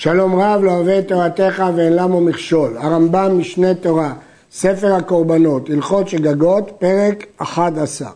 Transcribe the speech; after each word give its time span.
שלום 0.00 0.40
רב 0.40 0.64
לא 0.64 0.70
אוהב 0.70 0.88
את 0.88 1.08
תורתך 1.08 1.64
ואין 1.74 1.92
למו 1.92 2.20
מכשול. 2.20 2.76
הרמב"ם 2.76 3.38
משנה 3.38 3.74
תורה, 3.74 4.12
ספר 4.52 4.94
הקורבנות, 4.94 5.70
הלכות 5.70 6.08
שגגות, 6.08 6.70
פרק 6.78 7.26
11. 7.36 8.10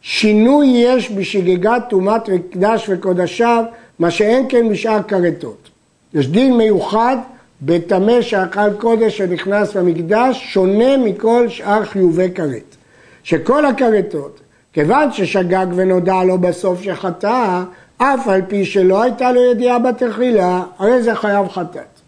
שינוי 0.00 0.66
יש 0.66 1.10
בשגגת 1.10 1.82
טומאת 1.88 2.28
מקדש 2.28 2.86
וקודשיו, 2.88 3.64
מה 3.98 4.10
שאין 4.10 4.46
כן 4.48 4.68
בשאר 4.68 5.02
כרתות. 5.02 5.70
יש 6.14 6.28
דין 6.28 6.56
מיוחד 6.56 7.16
בטמא 7.62 8.22
שאכל 8.22 8.72
קודש 8.78 9.18
שנכנס 9.18 9.74
למקדש, 9.74 10.52
שונה 10.52 10.96
מכל 10.96 11.48
שאר 11.48 11.84
חיובי 11.84 12.30
כרת. 12.34 12.76
שכל 13.22 13.66
הכרתות, 13.66 14.40
כיוון 14.72 15.12
ששגג 15.12 15.66
ונודע 15.74 16.24
לו 16.24 16.38
בסוף 16.38 16.82
שחטא, 16.82 17.62
אף 18.02 18.28
על 18.28 18.42
פי 18.48 18.64
שלא 18.64 19.02
הייתה 19.02 19.32
לו 19.32 19.40
ידיעה 19.50 19.78
בתחילה, 19.78 20.62
הרי 20.78 21.02
זה 21.02 21.14
חייב 21.14 21.48
חטאת. 21.48 22.00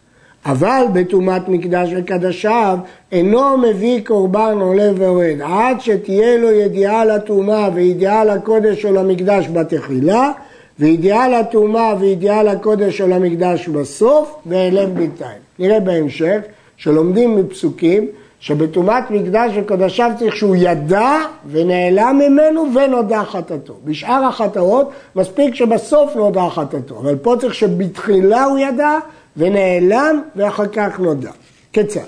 אבל 0.46 0.85
בטומאת 0.93 1.49
מקדש 1.49 1.89
וקדשיו 1.96 2.79
אינו 3.13 3.59
מביא 3.59 4.00
קורבן 4.07 4.59
עולה 4.61 4.91
ויורד 4.97 5.41
עד 5.43 5.81
שתהיה 5.81 6.36
לו 6.36 6.50
ידיעה 6.50 7.05
לטומאה 7.05 7.69
וידיעה 7.75 8.25
לקודש 8.25 8.85
או 8.85 8.93
למקדש 8.93 9.49
בתחילה 9.49 10.31
וידיעה 10.79 11.29
לטומאה 11.29 11.95
וידיעה 12.00 12.43
לקודש 12.43 13.00
או 13.00 13.09
למקדש 13.09 13.69
בסוף 13.69 14.35
ואלם 14.47 14.95
בינתיים. 14.95 15.39
נראה 15.59 15.81
בהמשך 15.81 16.39
שלומדים 16.77 17.36
מפסוקים 17.36 18.07
שבטומאת 18.43 19.11
מקדש 19.11 19.53
וקודשיו 19.57 20.11
צריך 20.19 20.37
שהוא 20.37 20.57
ידע 20.57 21.19
ונעלם 21.50 22.19
ממנו 22.19 22.67
ונודע 22.75 23.23
חטאתו. 23.25 23.75
בשאר 23.85 24.25
החטאות 24.25 24.91
מספיק 25.17 25.55
שבסוף 25.55 26.17
נודע 26.17 26.49
חטאתו, 26.50 26.99
אבל 26.99 27.17
פה 27.17 27.35
צריך 27.41 27.55
שבתחילה 27.55 28.45
הוא 28.45 28.59
ידע 28.59 28.99
ונעלם 29.36 30.23
ואחר 30.36 30.67
כך 30.67 31.00
נודע. 31.00 31.31
כיצד? 31.73 32.00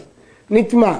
נטמע 0.50 0.92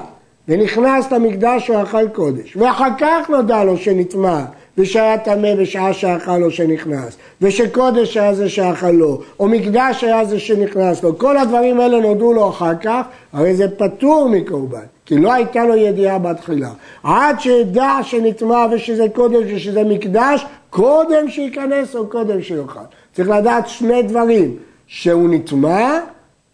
ונכנס 0.47 1.11
למקדש 1.11 1.69
ואכל 1.69 2.07
קודש 2.09 2.57
ואחר 2.57 2.89
כך 2.99 3.29
נודע 3.29 3.63
לו 3.63 3.77
שנטמע 3.77 4.41
ושהיה 4.77 5.17
טמא 5.17 5.55
בשעה 5.55 5.93
שאכל 5.93 6.37
לו 6.37 6.51
שנכנס, 6.51 7.17
ושקודש 7.41 8.17
היה 8.17 8.33
זה 8.33 8.49
שאכל 8.49 8.91
לו, 8.91 9.21
או 9.39 9.47
מקדש 9.47 10.03
היה 10.03 10.25
זה 10.25 10.39
שנכנס 10.39 11.03
לו, 11.03 11.17
כל 11.17 11.37
הדברים 11.37 11.79
האלה 11.79 11.99
נודעו 11.99 12.33
לו 12.33 12.49
אחר 12.49 12.75
כך, 12.81 13.01
הרי 13.33 13.55
זה 13.55 13.67
פטור 13.77 14.29
מקורבן, 14.29 14.85
כי 15.05 15.17
לא 15.17 15.33
הייתה 15.33 15.63
לו 15.65 15.75
ידיעה 15.75 16.19
בתחילה. 16.19 16.69
עד 17.03 17.39
שידע 17.39 17.91
שנטמע 18.03 18.65
ושזה 18.71 19.05
קודש 19.13 19.51
ושזה 19.53 19.83
מקדש, 19.83 20.45
קודם 20.69 21.29
שייכנס 21.29 21.95
או 21.95 22.07
קודם 22.07 22.41
שיאכל. 22.41 22.79
צריך 23.13 23.29
לדעת 23.29 23.67
שני 23.67 24.03
דברים, 24.03 24.55
שהוא 24.87 25.29
נטמע 25.29 25.99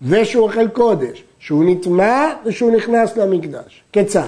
ושהוא 0.02 0.44
אוכל 0.44 0.67
קודש, 0.67 1.23
שהוא 1.39 1.64
נטמע 1.67 2.30
ושהוא 2.45 2.75
נכנס 2.75 3.17
למקדש. 3.17 3.83
כיצד? 3.94 4.27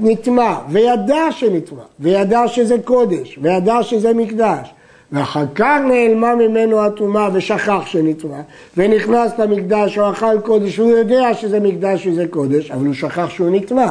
נטמע, 0.00 0.54
וידע 0.68 1.30
שנטמע, 1.30 1.82
וידע 2.00 2.48
שזה 2.48 2.76
קודש, 2.84 3.38
וידע 3.42 3.82
שזה 3.82 4.14
מקדש, 4.14 4.74
ואחר 5.12 5.44
כך 5.54 5.78
נעלמה 5.88 6.34
ממנו 6.34 6.84
הטומאה 6.84 7.28
ושכח 7.32 7.82
שנטמע, 7.86 8.40
ונכנס 8.76 9.38
למקדש 9.38 9.98
או 9.98 10.10
אכל 10.10 10.40
קודש, 10.40 10.78
והוא 10.78 10.90
יודע 10.90 11.34
שזה 11.34 11.60
מקדש 11.60 12.06
וזה 12.06 12.26
קודש, 12.30 12.70
אבל 12.70 12.86
הוא 12.86 12.94
שכח 12.94 13.30
שהוא 13.30 13.50
נטמע. 13.50 13.90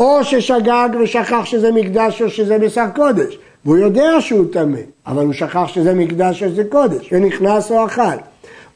או 0.00 0.24
ששגג 0.24 0.88
ושכח 1.02 1.44
שזה 1.44 1.72
מקדש 1.72 2.22
או 2.22 2.30
שזה 2.30 2.58
בשר 2.58 2.86
קודש, 2.94 3.38
והוא 3.64 3.76
יודע 3.76 4.20
שהוא 4.20 4.46
טמא, 4.52 4.78
אבל 5.06 5.24
הוא 5.24 5.32
שכח 5.32 5.66
שזה 5.66 5.94
מקדש 5.94 6.42
או 6.42 6.48
שזה 6.48 6.64
קודש, 6.64 7.12
ונכנס 7.12 7.70
או 7.70 7.86
אכל. 7.86 8.02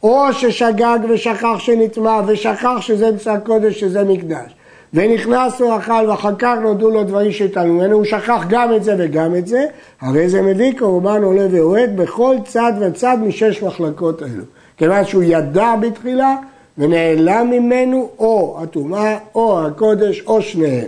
או 0.03 0.33
ששגג 0.33 0.99
ושכח 1.09 1.59
שנטמע 1.59 2.21
ושכח 2.27 2.77
שזה 2.81 3.13
בשר 3.13 3.37
קודש, 3.45 3.81
שזה 3.81 4.05
מקדש. 4.05 4.55
ונכנס 4.95 5.61
לו 5.61 5.77
אכל 5.79 6.09
ואחר 6.09 6.35
כך 6.39 6.55
נודעו 6.63 6.91
לו 6.91 7.05
דברים 7.05 7.33
שהתעלו 7.33 7.73
ממנו, 7.73 7.97
הוא 7.97 8.05
שכח 8.05 8.45
גם 8.49 8.75
את 8.75 8.85
זה 8.85 8.95
וגם 8.99 9.37
את 9.37 9.47
זה, 9.47 9.67
הרי 10.01 10.29
זה 10.29 10.43
מביא 10.43 10.79
קורבן 10.79 11.23
עולה 11.23 11.47
ויורד 11.51 11.91
בכל 11.97 12.37
צד 12.45 12.73
וצד 12.81 13.17
משש 13.23 13.63
מחלקות 13.63 14.23
אלו. 14.23 14.45
כיוון 14.77 15.05
שהוא 15.05 15.23
ידע 15.23 15.75
בתחילה 15.81 16.37
ונעלם 16.79 17.51
ממנו 17.51 18.09
או 18.19 18.59
הטומאה 18.63 19.19
או 19.35 19.67
הקודש 19.67 20.23
או 20.27 20.43
שניהם. 20.43 20.87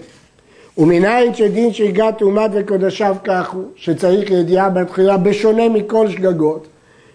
ומנין 0.79 1.35
שדין 1.35 1.73
שהגע 1.73 2.11
טומאת 2.11 2.51
וקודשיו 2.55 3.17
כך 3.25 3.51
הוא, 3.51 3.65
שצריך 3.77 4.31
ידיעה 4.31 4.71
בתחילה 4.71 5.17
בשונה 5.17 5.69
מכל 5.69 6.09
שגגות, 6.09 6.67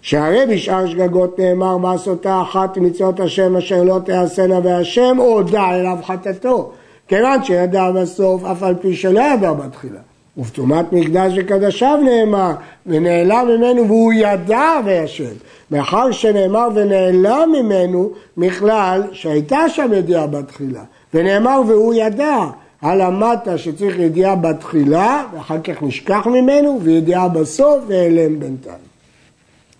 שהרי 0.01 0.45
בשאר 0.49 0.87
שגגות 0.87 1.39
נאמר 1.39 1.77
בעשותה 1.77 2.41
אחת 2.41 2.77
מצוות 2.77 3.19
השם 3.19 3.57
אשר 3.57 3.83
לא 3.83 3.99
תעשנה 4.05 4.59
והשם 4.63 5.17
הודה 5.17 5.71
אליו 5.71 5.97
חטאתו. 6.03 6.71
כיוון 7.11 7.43
שידע 7.43 7.91
בסוף 7.91 8.43
אף 8.43 8.63
על 8.63 8.75
פי 8.81 8.95
שלא 8.95 9.21
ידע 9.21 9.53
בתחילה. 9.53 9.99
ובטומאת 10.37 10.93
מקדש 10.93 11.33
וקדשיו 11.37 11.99
נאמר, 12.03 12.51
ונעלם 12.85 13.47
ממנו 13.47 13.87
והוא 13.87 14.13
ידע 14.13 14.79
וישב. 14.85 15.33
מאחר 15.71 16.11
שנאמר 16.11 16.67
ונעלם 16.75 17.49
ממנו, 17.51 18.11
מכלל 18.37 19.01
שהייתה 19.11 19.69
שם 19.69 19.89
ידיעה 19.93 20.27
בתחילה. 20.27 20.83
ונאמר 21.13 21.61
והוא 21.67 21.93
ידע, 21.93 22.37
המטה 22.81 23.57
שצריך 23.57 23.99
ידיעה 23.99 24.35
בתחילה, 24.35 25.23
ואחר 25.33 25.61
כך 25.61 25.83
נשכח 25.83 26.27
ממנו, 26.27 26.79
וידיעה 26.83 27.27
בסוף, 27.27 27.83
והעלם 27.87 28.39
בינתיים. 28.39 28.75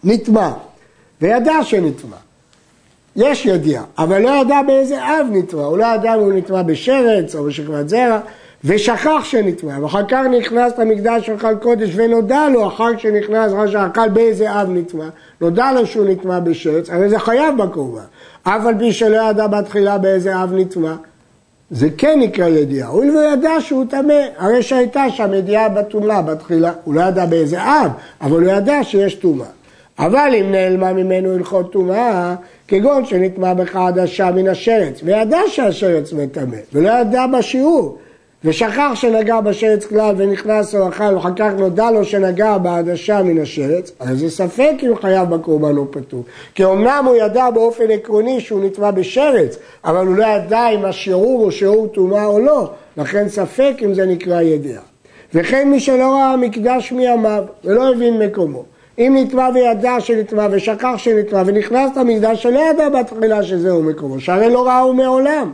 נטמע, 0.04 0.52
וידע 1.22 1.64
שנטמע. 1.64 2.18
יש 3.16 3.46
ידיעה, 3.46 3.84
אבל 3.98 4.22
לא 4.22 4.30
ידע 4.30 4.62
באיזה 4.68 5.04
אב 5.04 5.28
נטמע, 5.32 5.64
הוא 5.64 5.78
לא 5.78 5.86
ידע 5.86 6.16
אם 6.16 6.20
הוא 6.20 6.34
נטמע 6.34 6.62
בשרץ 6.62 7.36
או 7.36 7.44
בשכבת 7.44 7.90
זרע, 7.90 8.20
ושכח 8.64 9.22
שנטמע, 9.24 9.80
ואחר 9.82 10.06
כך 10.08 10.22
נכנס 10.40 10.78
למקדש 10.78 11.30
ואכל 11.30 11.56
קודש 11.56 11.90
ונודע 11.96 12.50
לו 12.50 12.68
אחר 12.68 12.98
שנכנס, 12.98 13.54
אחר 13.54 13.68
שאכל 13.68 14.10
באיזה 14.10 14.62
אב 14.62 14.70
נטמע, 14.70 15.06
נודע 15.42 15.72
לו 15.72 15.86
שהוא 15.86 16.06
נטמע 16.10 16.40
בשרץ, 16.40 16.90
הרי 16.90 17.10
זה 17.10 17.20
חייב 17.20 17.58
בקורבן, 17.58 18.02
אף 18.44 18.66
על 18.66 18.76
פי 18.80 18.94
שלא 18.94 19.30
ידע 19.30 19.48
בתחילה 19.48 19.98
באיזה 19.98 20.44
אב 20.44 20.54
נטמע, 20.54 20.94
זה 21.72 21.88
כן 21.98 22.20
נקרא 22.20 22.48
ידיעה, 22.48 22.90
הוא 22.90 23.06
לא 23.06 23.34
ידע 23.34 23.52
שהוא 23.60 23.86
טמא, 23.90 24.24
הרי 24.38 24.64
שהייתה 24.64 25.10
שם 25.10 25.34
ידיעה 25.34 25.70
בטומאה 25.70 26.22
בתחילה, 26.22 26.72
הוא 26.84 26.94
לא 26.94 27.02
ידע 27.02 27.26
באיזה 27.26 27.64
אב, 27.64 27.92
אבל 28.22 28.42
הוא 28.44 28.52
ידע 28.52 28.84
שיש 28.84 29.16
טומאה. 29.16 29.48
אבל 30.02 30.32
אם 30.40 30.52
נעלמה 30.52 30.94
ממנו 30.94 31.34
הלכות 31.34 31.72
טומאה, 31.72 32.36
כגון 32.68 33.06
שנטמע 33.06 33.54
בך 33.54 33.76
עדשה 33.76 34.32
מן 34.32 34.48
השרץ, 34.48 35.02
וידע 35.04 35.40
שהשרץ 35.48 36.14
מטמא, 36.14 36.58
ולא 36.74 36.90
ידע 36.90 37.26
בשיעור, 37.28 37.98
ושכח 38.46 38.92
שנגע 38.94 39.42
בשרץ 39.42 39.86
כלל 39.86 40.16
ונכנס 40.18 40.76
או 40.76 40.90
אכל, 40.90 41.16
ואחר 41.16 41.30
כך 41.36 41.52
נודע 41.58 41.92
לו 41.92 42.06
שנגע 42.06 42.58
בעדשה 42.58 43.24
מן 43.24 43.42
השרץ, 43.42 43.92
אז 44.00 44.20
זה 44.20 44.30
ספק 44.30 44.74
אם 44.84 44.96
חייב 45.02 45.30
בקורבן 45.30 45.78
או 45.78 45.92
פטור. 45.92 46.24
כי 46.56 46.66
אמנם 46.66 47.04
הוא 47.08 47.16
ידע 47.16 47.50
באופן 47.50 47.92
עקרוני 47.92 48.40
שהוא 48.40 48.66
נטמע 48.66 48.92
בשרץ, 48.92 49.58
אבל 49.86 50.08
הוא 50.08 50.16
לא 50.16 50.26
ידע 50.26 50.70
אם 50.70 50.86
השיעור 50.86 51.44
הוא 51.44 51.52
שיעור 51.52 51.88
טומאה 51.88 52.26
או 52.26 52.40
לא, 52.40 52.70
לכן 52.98 53.30
ספק 53.30 53.74
אם 53.86 53.94
זה 53.94 54.06
נקרא 54.06 54.42
ידיעה. 54.42 54.82
וכן 55.34 55.70
מי 55.70 55.80
שלא 55.80 56.12
ראה 56.12 56.38
מקדש 56.38 56.92
מימיו 56.92 57.44
ולא 57.64 57.92
הבין 57.92 58.20
מקומו, 58.20 58.64
אם 58.98 59.18
נטמע 59.20 59.50
וידע 59.54 60.00
שנטמע 60.00 60.48
ושכח 60.52 60.94
שנטמע 60.98 61.44
ונכנס 61.46 61.98
למקדש 61.98 62.44
שלא 62.44 62.60
ידע 62.60 62.90
בתחילה 62.90 63.44
שזהו 63.44 63.84
מקומו, 63.84 64.20
שהרי 64.20 64.50
לא 64.50 64.68
ראו 64.68 64.94
מעולם. 64.94 65.52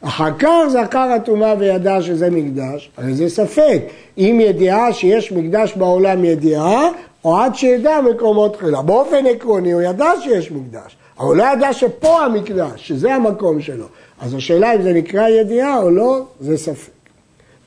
אחר 0.00 0.30
כך 0.38 0.50
זכר 0.68 0.98
הטומאה 0.98 1.54
וידע 1.58 2.02
שזה 2.02 2.30
מקדש, 2.30 2.90
הרי 2.96 3.14
זה 3.14 3.28
ספק. 3.28 3.80
אם 4.18 4.40
ידיעה 4.42 4.92
שיש 4.92 5.32
מקדש 5.32 5.74
בעולם 5.76 6.24
ידיעה, 6.24 6.88
או 7.24 7.36
עד 7.36 7.54
שידע 7.54 8.00
מקומו 8.00 8.48
תחילה. 8.48 8.82
באופן 8.82 9.26
עקרוני 9.26 9.72
הוא 9.72 9.82
ידע 9.82 10.10
שיש 10.22 10.52
מקדש, 10.52 10.96
אבל 11.18 11.26
הוא 11.26 11.36
לא 11.36 11.44
ידע 11.52 11.72
שפה 11.72 12.24
המקדש, 12.24 12.88
שזה 12.88 13.14
המקום 13.14 13.60
שלו. 13.60 13.86
אז 14.20 14.34
השאלה 14.34 14.74
אם 14.74 14.82
זה 14.82 14.92
נקרא 14.92 15.28
ידיעה 15.28 15.82
או 15.82 15.90
לא, 15.90 16.20
זה 16.40 16.56
ספק. 16.56 16.90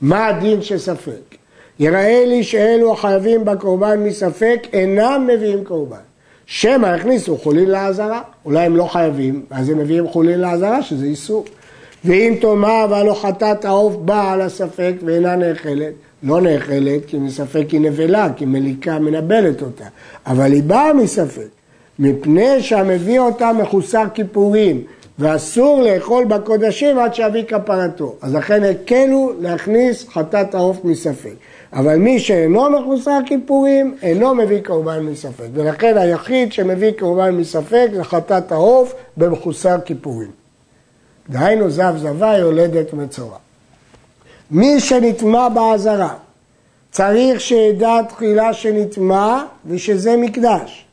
מה 0.00 0.26
הדין 0.26 0.62
של 0.62 0.78
ספק? 0.78 1.39
יראה 1.80 2.24
לי 2.26 2.42
שאלו 2.42 2.92
החייבים 2.92 3.44
בקורבן 3.44 4.00
מספק 4.00 4.66
אינם 4.72 5.28
מביאים 5.32 5.64
קורבן. 5.64 5.96
שמא 6.46 6.86
הכניסו 6.86 7.38
חולין 7.38 7.70
לעזרה, 7.70 8.22
אולי 8.44 8.66
הם 8.66 8.76
לא 8.76 8.84
חייבים, 8.84 9.42
ואז 9.50 9.68
הם 9.68 9.78
מביאים 9.78 10.08
חולין 10.08 10.40
לעזרה, 10.40 10.82
שזה 10.82 11.06
איסור. 11.06 11.44
ואם 12.04 12.34
תאמר 12.40 12.86
והלא 12.90 13.14
חטאת 13.14 13.64
העוף 13.64 13.96
באה 13.96 14.32
על 14.32 14.40
הספק 14.40 14.94
ואינה 15.04 15.36
נאכלת, 15.36 15.92
לא 16.22 16.40
נאכלת 16.40 17.06
כי 17.06 17.18
מספק 17.18 17.66
היא 17.72 17.80
נבלה, 17.80 18.28
כי 18.36 18.44
מליקה 18.46 18.98
מנבלת 18.98 19.62
אותה, 19.62 19.84
אבל 20.26 20.52
היא 20.52 20.62
באה 20.62 20.92
מספק, 20.92 21.48
מפני 21.98 22.62
שהמביא 22.62 23.20
אותה 23.20 23.52
מחוסר 23.52 24.04
כיפורים, 24.14 24.82
ואסור 25.20 25.82
לאכול 25.82 26.24
בקודשים 26.24 26.98
עד 26.98 27.14
שאביא 27.14 27.42
כפרתו. 27.42 28.14
אז 28.22 28.34
לכן 28.34 28.64
הקלו 28.64 29.32
להכניס 29.40 30.08
חטאת 30.08 30.54
העוף 30.54 30.84
מספק. 30.84 31.34
אבל 31.72 31.96
מי 31.96 32.20
שאינו 32.20 32.70
מחוסר 32.70 33.18
כיפורים, 33.26 33.94
אינו 34.02 34.34
מביא 34.34 34.60
קורבן 34.64 35.00
מספק. 35.00 35.46
ולכן 35.54 35.98
היחיד 35.98 36.52
שמביא 36.52 36.90
קורבן 36.98 37.30
מספק 37.30 37.88
זה 37.94 38.04
חטאת 38.04 38.52
העוף 38.52 38.94
במחוסר 39.16 39.76
כיפורים. 39.84 40.30
דהיינו 41.28 41.70
זב 41.70 41.94
זבה 41.96 42.38
יולדת 42.38 42.92
מצורע. 42.92 43.38
מי 44.50 44.80
שנטמע 44.80 45.48
בעזרה, 45.48 46.14
צריך 46.90 47.40
שידע 47.40 48.02
תחילה 48.08 48.52
שנטמע 48.52 49.42
ושזה 49.66 50.16
מקדש. 50.16 50.84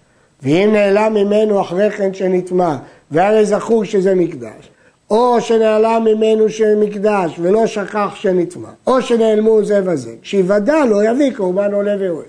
ואם 0.43 0.69
נעלם 0.73 1.13
ממנו 1.13 1.61
אחרי 1.61 1.91
כן 1.91 2.13
שנטמע, 2.13 2.75
והרי 3.11 3.45
זכור 3.45 3.83
שזה 3.83 4.15
מקדש, 4.15 4.69
או 5.09 5.41
שנעלם 5.41 6.03
ממנו 6.05 6.49
שמקדש 6.49 7.31
ולא 7.39 7.67
שכח 7.67 8.15
שנטמע, 8.15 8.69
או 8.87 9.01
שנעלמו 9.01 9.63
זה 9.63 9.81
וזה, 9.85 10.11
כשיוודע 10.21 10.85
לא 10.85 11.09
יביא 11.09 11.31
קורבן 11.35 11.73
עולה 11.73 11.95
ויורד. 11.99 12.25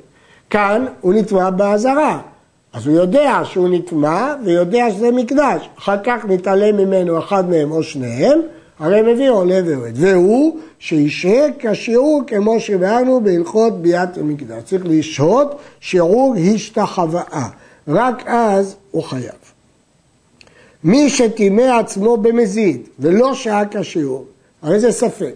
כאן 0.51 0.87
הוא 1.01 1.15
נטמע 1.15 1.51
באזהרה, 1.51 2.21
אז 2.73 2.87
הוא 2.87 2.97
יודע 2.97 3.41
שהוא 3.45 3.69
נטמע 3.69 4.35
ויודע 4.45 4.91
שזה 4.91 5.11
מקדש, 5.11 5.69
אחר 5.79 5.97
כך 6.05 6.25
נתעלם 6.29 6.77
ממנו 6.77 7.19
אחד 7.19 7.51
מהם 7.51 7.71
או 7.73 7.83
שניהם, 7.83 8.41
הרי 8.79 9.03
מביא 9.13 9.31
עולה 9.31 9.61
ויורד, 9.65 9.93
והוא 9.95 10.59
שישרה 10.79 11.47
כשיעור 11.59 12.23
כמו 12.27 12.61
שבאנו 12.61 13.21
בהלכות 13.21 13.83
ביאת 13.83 14.19
המקדש, 14.19 14.63
צריך 14.65 14.83
לשהות 14.87 15.59
שיעור 15.81 16.35
השתחוואה, 16.55 17.49
רק 17.89 18.23
אז 18.27 18.77
הוא 18.91 19.03
חייב. 19.03 19.33
מי 20.85 21.11
שטימא 21.11 21.79
עצמו 21.81 22.17
במזיד 22.17 22.89
ולא 22.99 23.35
שעה 23.35 23.63
כשיעור, 23.71 24.25
הרי 24.63 24.81
זה 24.81 24.93
ספק. 24.93 25.35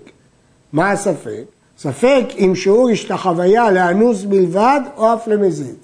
מה 0.73 0.91
הספק? 0.91 1.43
ספק 1.79 2.25
אם 2.39 2.55
שיעור 2.55 2.91
השתחוויה 2.91 3.71
לאנוס 3.71 4.25
בלבד 4.25 4.81
או 4.97 5.15
אף 5.15 5.29
למזיד. 5.29 5.75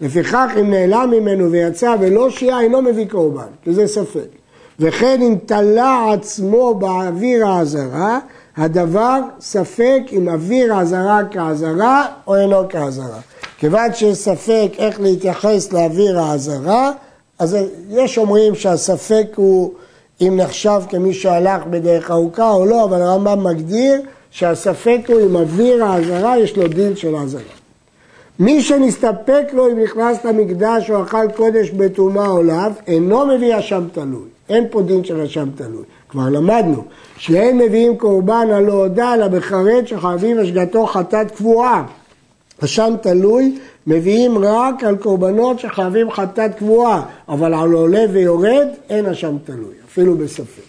לפיכך 0.00 0.50
אם 0.60 0.70
נעלם 0.70 1.10
ממנו 1.10 1.50
ויצא 1.50 1.96
ולא 2.00 2.30
שיעה 2.30 2.60
אינו 2.60 2.82
מביא 2.82 3.06
קורבן, 3.08 3.48
כי 3.62 3.74
זה 3.74 3.86
ספק. 3.86 4.28
וכן 4.80 5.22
אם 5.22 5.36
תלה 5.46 6.12
עצמו 6.12 6.74
באוויר 6.74 7.46
האזהרה, 7.46 8.18
הדבר 8.56 9.20
ספק 9.40 10.00
אם 10.12 10.28
אוויר 10.28 10.74
האזהרה 10.74 11.20
כאזהרה 11.30 12.06
או 12.26 12.36
אינו 12.36 12.68
כאזהרה. 12.68 13.20
כיוון 13.62 13.94
שיש 13.94 14.18
ספק 14.18 14.68
איך 14.78 15.00
להתייחס 15.00 15.72
לאוויר 15.72 16.20
האזהרה, 16.20 16.92
אז 17.38 17.56
יש 17.90 18.18
אומרים 18.18 18.54
שהספק 18.54 19.26
הוא 19.36 19.72
אם 20.20 20.36
נחשב 20.36 20.80
כמי 20.88 21.14
שהלך 21.14 21.66
בדרך 21.70 22.10
ארוכה 22.10 22.50
או 22.50 22.66
לא, 22.66 22.84
אבל 22.84 23.02
הרמב"ם 23.02 23.44
מגדיר 23.44 24.00
שהספק 24.30 24.98
הוא 25.08 25.20
אם 25.26 25.36
אוויר 25.36 25.84
האזהרה 25.84 26.38
יש 26.38 26.56
לו 26.56 26.68
דין 26.68 26.96
של 26.96 27.14
האזהרה. 27.14 27.42
מי 28.38 28.62
שנסתפק 28.62 29.46
לו 29.52 29.70
אם 29.70 29.82
נכנס 29.82 30.24
למקדש 30.24 30.90
או 30.90 31.02
אכל 31.02 31.26
קודש 31.36 31.70
בטומאה 31.70 32.28
או 32.28 32.42
לאו, 32.42 32.70
אינו 32.86 33.26
מביא 33.26 33.58
אשם 33.58 33.84
תלוי. 33.92 34.28
אין 34.48 34.66
פה 34.70 34.82
דין 34.82 35.04
של 35.04 35.20
אשם 35.20 35.48
תלוי. 35.54 35.84
כבר 36.08 36.28
למדנו 36.28 36.84
שאין 37.16 37.58
מביאים 37.58 37.98
קורבן 37.98 38.46
הלא 38.52 38.72
הודה 38.72 39.14
אלא 39.14 39.28
בחרד 39.28 39.86
שחייבים 39.86 40.38
השגתו 40.38 40.86
חטאת 40.86 41.30
קבועה. 41.30 41.84
אשם 42.64 42.94
תלוי 43.02 43.58
מביאים 43.86 44.38
רק 44.38 44.84
על 44.84 44.96
קורבנות 44.96 45.58
שחייבים 45.58 46.10
חטאת 46.10 46.54
קבועה, 46.54 47.02
אבל 47.28 47.54
על 47.54 47.72
עולה 47.72 48.04
ויורד 48.12 48.68
אין 48.90 49.06
אשם 49.06 49.36
תלוי, 49.44 49.74
אפילו 49.88 50.16
בספק. 50.16 50.62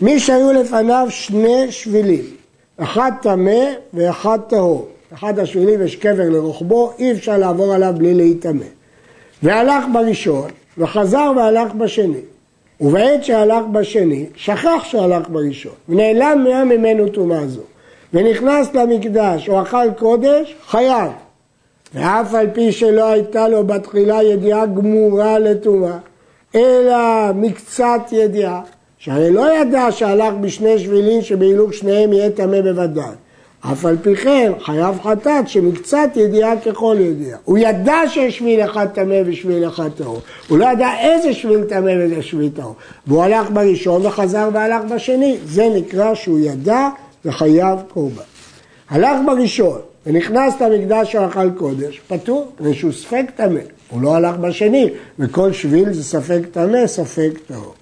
מי 0.00 0.20
שהיו 0.20 0.52
לפניו 0.52 1.06
שני 1.10 1.72
שבילים, 1.72 2.24
אחד 2.76 3.12
טמא 3.22 3.64
ואחד 3.94 4.38
טהור. 4.48 4.88
אחד 5.14 5.38
השבילים 5.38 5.82
יש 5.82 5.96
קבר 5.96 6.28
לרוחבו, 6.28 6.92
אי 6.98 7.12
אפשר 7.12 7.38
לעבור 7.38 7.74
עליו 7.74 7.94
בלי 7.98 8.14
להיטמא. 8.14 8.64
והלך 9.42 9.84
בראשון, 9.92 10.50
וחזר 10.78 11.32
והלך 11.36 11.74
בשני. 11.74 12.20
ובעת 12.80 13.24
שהלך 13.24 13.64
בשני, 13.72 14.26
שכח 14.34 14.84
שהלך 14.84 15.28
בראשון, 15.28 15.72
ונעלם 15.88 16.68
ממנו 16.68 17.08
טומאה 17.08 17.46
זו. 17.46 17.60
ונכנס 18.12 18.74
למקדש 18.74 19.48
או 19.48 19.62
אכל 19.62 19.90
קודש, 19.98 20.54
חייב. 20.66 21.12
ואף 21.94 22.34
על 22.34 22.46
פי 22.52 22.72
שלא 22.72 23.10
הייתה 23.10 23.48
לו 23.48 23.66
בתחילה 23.66 24.22
ידיעה 24.22 24.66
גמורה 24.66 25.38
לטומאה, 25.38 25.98
אלא 26.54 27.32
מקצת 27.34 28.00
ידיעה, 28.12 28.60
שהרי 28.98 29.30
לא 29.30 29.60
ידע 29.60 29.86
שהלך 29.90 30.34
בשני 30.40 30.78
שבילים 30.78 31.22
שבהילוך 31.22 31.74
שניהם 31.74 32.12
יהיה 32.12 32.30
טמא 32.30 32.60
בוודאי. 32.60 33.14
אף 33.72 33.84
על 33.84 33.96
פי 34.02 34.16
כן 34.16 34.52
חייב 34.60 34.94
חטאת 35.02 35.48
שמקצת 35.48 36.08
ידיעה 36.16 36.60
ככל 36.60 36.96
ידיעה. 37.00 37.38
הוא 37.44 37.58
ידע 37.58 37.96
שיש 38.08 38.38
שביל 38.38 38.60
אחד 38.60 38.86
טמא 38.86 39.20
ושביל 39.26 39.68
אחד 39.68 39.88
טהור. 39.96 40.20
הוא 40.48 40.58
לא 40.58 40.66
ידע 40.72 40.88
איזה 41.00 41.32
שביל 41.32 41.64
טמא 41.64 41.90
ואיזה 41.98 42.22
שביל 42.22 42.50
טהור. 42.56 42.74
והוא 43.06 43.22
הלך 43.22 43.50
בראשון 43.50 44.06
וחזר 44.06 44.48
והלך 44.52 44.82
בשני. 44.94 45.36
זה 45.44 45.68
נקרא 45.76 46.14
שהוא 46.14 46.38
ידע 46.38 46.88
וחייב 47.26 47.78
קורבן. 47.88 48.22
הלך 48.90 49.18
בראשון 49.26 49.80
ונכנס 50.06 50.60
למקדש 50.60 51.12
של 51.12 51.18
אכל 51.18 51.50
קודש, 51.50 52.00
פטור, 52.08 52.52
שהוא 52.72 52.92
ספק 52.92 53.24
טמא. 53.36 53.60
הוא 53.90 54.02
לא 54.02 54.14
הלך 54.16 54.36
בשני, 54.36 54.90
וכל 55.18 55.52
שביל 55.52 55.92
זה 55.92 56.04
ספק 56.04 56.40
טמא, 56.52 56.86
ספק 56.86 57.30
טהור. 57.46 57.74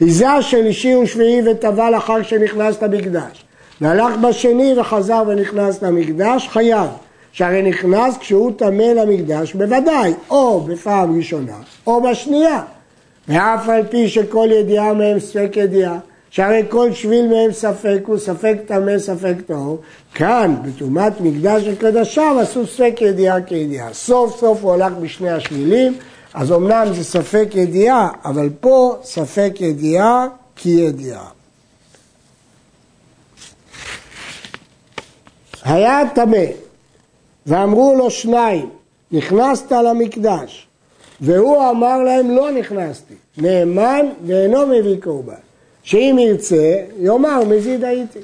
היזה 0.00 0.26
של 0.40 0.66
אישי 0.66 0.94
ושביעי 0.94 1.50
וטבע 1.50 1.90
לאחר 1.90 2.22
שנכנס 2.22 2.82
למקדש. 2.82 3.44
והלך 3.80 4.16
בשני 4.16 4.74
וחזר 4.80 5.22
ונכנס 5.26 5.82
למקדש, 5.82 6.48
חייב. 6.48 6.88
שהרי 7.32 7.62
נכנס 7.62 8.18
כשהוא 8.18 8.52
טמא 8.56 8.82
למקדש 8.82 9.54
בוודאי, 9.54 10.12
או 10.30 10.60
בפעם 10.60 11.16
ראשונה, 11.16 11.56
או 11.86 12.02
בשנייה. 12.02 12.62
ואף 13.28 13.68
על 13.68 13.82
פי 13.90 14.08
שכל 14.08 14.48
ידיעה 14.52 14.94
מהם 14.94 15.20
ספק 15.20 15.52
ידיעה, 15.56 15.98
שהרי 16.32 16.62
כל 16.68 16.92
שביל 16.92 17.28
מהם 17.28 17.52
ספק 17.52 17.98
הוא 18.06 18.18
ספק 18.18 18.56
טמא, 18.66 18.98
ספק 18.98 19.34
טהור. 19.46 19.80
כאן, 20.14 20.56
בטומאת 20.62 21.20
מקדש 21.20 21.62
וקדשיו, 21.66 22.36
עשו 22.40 22.66
ספק 22.66 22.94
ידיעה 23.00 23.42
כידיעה. 23.42 23.92
סוף 23.92 24.40
סוף 24.40 24.62
הוא 24.62 24.72
הלך 24.72 24.92
בשני 24.92 25.30
השבילים, 25.30 25.98
אז 26.34 26.52
אמנם 26.52 26.86
זה 26.94 27.04
ספק 27.04 27.48
ידיעה, 27.54 28.08
אבל 28.24 28.48
פה 28.60 28.96
ספק 29.02 29.52
ידיעה 29.60 30.26
כידיעה. 30.56 31.28
היה 35.64 36.00
טמא, 36.14 36.46
ואמרו 37.46 37.94
לו 37.98 38.10
שניים, 38.10 38.70
נכנסת 39.12 39.72
למקדש, 39.72 40.66
והוא 41.20 41.70
אמר 41.70 41.98
להם 42.02 42.30
לא 42.30 42.50
נכנסתי, 42.50 43.14
נאמן 43.38 44.06
ואינו 44.26 44.66
מביא 44.66 44.96
קורבן. 45.02 45.51
שאם 45.82 46.16
ירצה, 46.20 46.76
יאמר 47.00 47.44
מזיד 47.44 47.84
הייתי. 47.84 48.18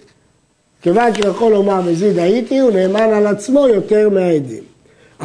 כיוון 0.82 1.14
שיכול 1.14 1.52
לומר 1.52 1.80
מזיד 1.80 2.18
הייתי, 2.18 2.58
הוא 2.58 2.70
נאמן 2.70 3.12
על 3.12 3.26
עצמו 3.26 3.68
יותר 3.68 4.08
מהעדים. 4.08 4.62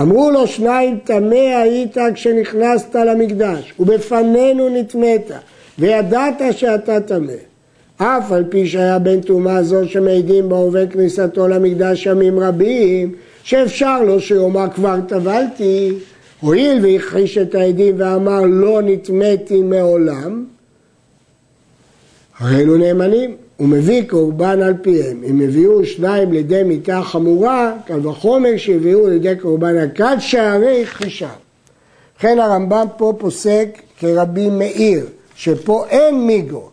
אמרו 0.02 0.32
לו 0.32 0.48
שניים, 0.48 1.00
טמא 1.04 1.36
היית 1.36 1.98
כשנכנסת 2.13 2.96
למקדש, 2.96 3.74
ובפנינו 3.80 4.70
נטמאת, 4.70 5.32
וידעת 5.80 6.42
שאתה 6.52 7.02
טמא. 7.02 7.34
אף 7.98 8.32
על 8.32 8.44
פי 8.50 8.68
שהיה 8.68 9.00
בן 9.00 9.22
טומאה 9.22 9.63
זו 9.63 9.90
שמעידים 9.90 10.50
בהווה 10.50 10.88
כניסתו 10.88 11.48
למקדש 11.48 12.06
ימים 12.06 12.40
רבים, 12.40 13.12
שאפשר 13.44 14.04
לו 14.04 14.20
שיאמר 14.20 14.70
כבר 14.75 14.96
טבלתי, 15.08 15.94
הואיל 16.42 16.86
והכחיש 16.86 17.38
את 17.38 17.56
העדים 17.56 17.96
ואמר 17.98 18.42
לא 18.42 18.82
נטמאתי 18.82 19.62
מעולם, 19.62 20.46
הרי 22.40 22.62
אלו 22.62 22.78
נאמנים, 22.78 23.36
הוא 23.58 23.68
מביא 23.68 24.04
קורבן 24.10 24.62
על 24.62 24.74
פיהם. 24.82 25.24
אם 25.24 25.42
הביאו 25.42 25.86
שניים 25.86 26.32
לידי 26.32 26.63
מיתה 26.63 27.02
חמורה, 27.02 27.74
קל 27.86 28.08
וחומר 28.08 28.58
שהביאו 28.58 29.10
לידי 29.10 29.36
קורבן 29.36 29.78
הקל, 29.78 30.20
שהרי 30.20 30.84
הכחישה. 30.84 31.30
לכן 32.18 32.40
הרמב"ם 32.40 32.88
פה 32.98 33.13
פוסק 33.18 33.68
כרבי 34.00 34.50
מאיר, 34.50 35.06
שפה 35.36 35.86
אין 35.90 36.28
מיגו. 36.28 36.70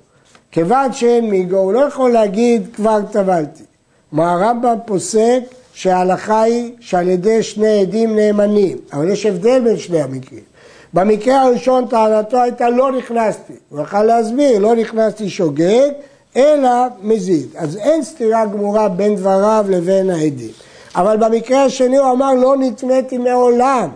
כיוון 0.50 0.92
שאין 0.92 1.30
מיגו, 1.30 1.56
הוא 1.56 1.72
לא 1.72 1.80
יכול 1.80 2.10
להגיד 2.10 2.68
כבר 2.74 3.00
טבלתי. 3.12 3.64
מה 4.12 4.32
הרמב"ם 4.32 4.76
פוסק 4.86 5.40
שההלכה 5.72 6.42
היא 6.42 6.72
שעל 6.80 7.08
ידי 7.08 7.42
שני 7.42 7.80
עדים 7.80 8.16
נאמנים, 8.16 8.78
אבל 8.92 9.08
יש 9.10 9.26
הבדל 9.26 9.60
בין 9.64 9.76
שני 9.76 10.00
המקרים. 10.02 10.49
במקרה 10.94 11.42
הראשון 11.42 11.86
טענתו 11.86 12.42
הייתה 12.42 12.70
לא 12.70 12.92
נכנסתי, 12.92 13.52
הוא 13.68 13.80
יכול 13.80 14.02
להסביר, 14.02 14.58
לא 14.58 14.74
נכנסתי 14.74 15.30
שוגג, 15.30 15.88
אלא 16.36 16.70
מזיד. 17.02 17.48
אז 17.56 17.76
אין 17.76 18.02
סתירה 18.02 18.46
גמורה 18.46 18.88
בין 18.88 19.16
דבריו 19.16 19.64
לבין 19.68 20.10
העדים. 20.10 20.50
אבל 20.94 21.16
במקרה 21.16 21.64
השני 21.64 21.96
הוא 21.96 22.10
אמר 22.10 22.34
לא 22.34 22.56
נטמאתי 22.58 23.18
מעולם, 23.18 23.88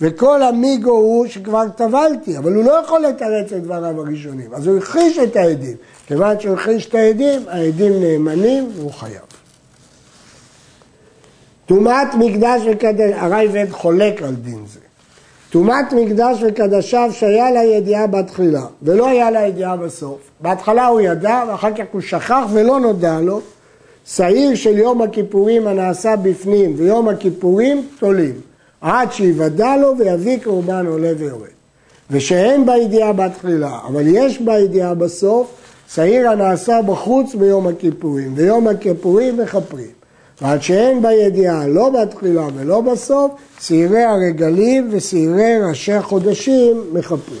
וכל 0.00 0.42
המיגו 0.42 0.90
הוא 0.90 1.26
שכבר 1.26 1.64
טבלתי, 1.76 2.38
אבל 2.38 2.52
הוא 2.52 2.64
לא 2.64 2.72
יכול 2.84 3.00
לתרץ 3.00 3.52
את 3.52 3.62
דבריו 3.62 4.00
הראשונים, 4.00 4.54
אז 4.54 4.66
הוא 4.66 4.78
הכחיש 4.78 5.18
את 5.18 5.36
העדים. 5.36 5.76
כיוון 6.06 6.40
שהוא 6.40 6.54
הכחיש 6.54 6.88
את 6.88 6.94
העדים, 6.94 7.42
העדים 7.48 7.92
נאמנים 8.00 8.68
והוא 8.76 8.92
חייב. 8.92 9.22
טומאת 11.66 12.08
מקדש 12.18 12.62
וקדש, 12.70 13.12
הרייבד 13.14 13.66
חולק 13.70 14.22
על 14.22 14.34
דין 14.34 14.64
זה. 14.72 14.80
טומאת 15.52 15.92
מקדש 15.92 16.38
וקדשיו 16.42 17.10
שהיה 17.12 17.50
לה 17.50 17.64
ידיעה 17.64 18.06
בתחילה, 18.06 18.66
ולא 18.82 19.08
היה 19.08 19.30
לה 19.30 19.46
ידיעה 19.46 19.76
בסוף. 19.76 20.18
בהתחלה 20.40 20.86
הוא 20.86 21.00
ידע, 21.00 21.44
ואחר 21.48 21.72
כך 21.74 21.84
הוא 21.92 22.00
שכח 22.00 22.44
ולא 22.52 22.80
נודע 22.80 23.20
לו. 23.20 23.40
שעיר 24.06 24.54
של 24.54 24.78
יום 24.78 25.02
הכיפורים 25.02 25.66
הנעשה 25.66 26.16
בפנים 26.16 26.74
ויום 26.76 27.08
הכיפורים 27.08 27.86
תולים, 27.98 28.34
עד 28.80 29.12
שיוודע 29.12 29.76
לו 29.76 29.98
ויביא 29.98 30.38
קורבן 30.44 30.86
עולה 30.86 31.12
ויורד. 31.18 31.48
ושאין 32.10 32.66
בה 32.66 32.76
ידיעה 32.76 33.12
בתחילה, 33.12 33.78
אבל 33.88 34.02
יש 34.06 34.40
בה 34.40 34.58
ידיעה 34.58 34.94
בסוף, 34.94 35.54
שעיר 35.94 36.30
הנעשה 36.30 36.82
בחוץ 36.86 37.34
ביום 37.34 37.66
הכיפורים, 37.66 38.32
ויום 38.36 38.68
הכיפורים 38.68 39.38
מכפרים. 39.38 40.01
ועד 40.40 40.62
שאין 40.62 41.02
בה 41.02 41.12
ידיעה 41.12 41.66
לא 41.66 41.90
בתחילה 41.90 42.46
ולא 42.56 42.80
בסוף, 42.80 43.32
שעירי 43.60 44.02
הרגלים 44.02 44.88
ושעירי 44.90 45.58
ראשי 45.68 45.92
החודשים 45.92 46.84
מכפרים. 46.92 47.40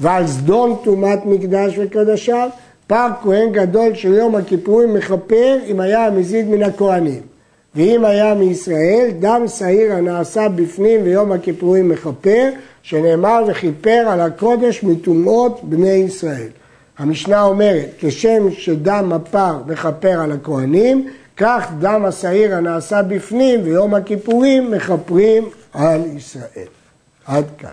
ועל 0.00 0.26
זדון 0.26 0.76
טומאת 0.84 1.26
מקדש 1.26 1.78
וקדשיו, 1.78 2.48
פר 2.86 3.08
כהן 3.22 3.52
גדול 3.52 3.94
של 3.94 4.14
יום 4.14 4.34
הכיפורים 4.34 4.94
מכפר 4.94 5.58
אם 5.66 5.80
היה 5.80 6.06
המזיד 6.06 6.48
מן 6.48 6.62
הכהנים. 6.62 7.20
ואם 7.74 8.04
היה 8.04 8.34
מישראל, 8.34 9.10
דם 9.18 9.42
שעיר 9.58 9.92
הנעשה 9.92 10.48
בפנים 10.48 11.00
ויום 11.04 11.32
הכיפורים 11.32 11.88
מכפר, 11.88 12.48
שנאמר 12.82 13.44
וכיפר 13.46 14.04
על 14.08 14.20
הקודש 14.20 14.84
מטומאות 14.84 15.60
בני 15.62 15.90
ישראל. 15.90 16.48
המשנה 16.98 17.42
אומרת, 17.42 17.88
כשם 17.98 18.50
שדם 18.50 19.12
הפר 19.14 19.56
מכפר 19.66 20.20
על 20.20 20.32
הכהנים, 20.32 21.08
כך 21.36 21.70
דם 21.78 22.04
השעיר 22.04 22.54
הנעשה 22.54 23.02
בפנים 23.02 23.60
ויום 23.64 23.94
הכיפורים 23.94 24.70
מכפרים 24.70 25.48
על 25.72 26.00
ישראל. 26.16 26.68
עד 27.26 27.44
כאן. 27.58 27.70